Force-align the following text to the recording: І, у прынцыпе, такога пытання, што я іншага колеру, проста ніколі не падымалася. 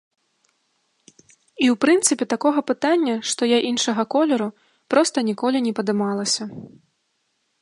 І, 1.63 1.65
у 1.73 1.77
прынцыпе, 1.85 2.23
такога 2.33 2.59
пытання, 2.71 3.15
што 3.33 3.41
я 3.53 3.59
іншага 3.73 4.01
колеру, 4.17 4.49
проста 4.95 5.17
ніколі 5.33 5.57
не 5.69 5.73
падымалася. 5.83 6.43